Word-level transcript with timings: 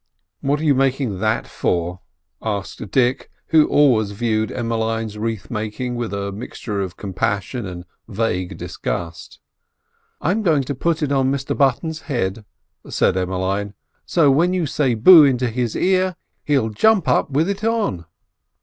"What 0.39 0.59
are 0.59 0.63
you 0.63 0.73
making 0.73 1.19
that 1.19 1.45
for?" 1.45 1.99
asked 2.41 2.89
Dick, 2.89 3.29
who 3.49 3.67
always 3.67 4.13
viewed 4.13 4.51
Emmeline's 4.51 5.15
wreath 5.15 5.51
making 5.51 5.93
with 5.93 6.11
a 6.11 6.31
mixture 6.31 6.81
of 6.81 6.97
compassion 6.97 7.67
and 7.67 7.85
vague 8.07 8.57
disgust. 8.57 9.37
"I'm 10.19 10.41
going 10.41 10.63
to 10.63 10.73
put 10.73 11.03
it 11.03 11.11
on 11.11 11.31
Mr 11.31 11.55
Button's 11.55 11.99
head," 12.09 12.45
said 12.89 13.15
Emmeline; 13.15 13.75
"so's 14.03 14.33
when 14.35 14.53
you 14.53 14.65
say 14.65 14.95
boo 14.95 15.23
into 15.23 15.49
his 15.51 15.75
ear 15.75 16.15
he'll 16.45 16.69
jump 16.69 17.07
up 17.07 17.29
with 17.29 17.47
it 17.47 17.63
on." 17.63 18.05